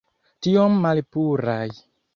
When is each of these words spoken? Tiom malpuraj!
Tiom 0.45 0.81
malpuraj! 0.87 1.65